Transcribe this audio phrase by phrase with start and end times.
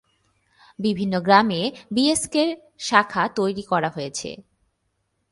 [0.79, 1.61] বিভিন্ন গ্রামে
[1.91, 2.49] বিএসকে-র
[2.79, 4.29] শাখা তৈরি করা হয়েছে।